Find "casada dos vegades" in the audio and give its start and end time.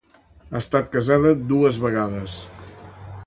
0.95-2.39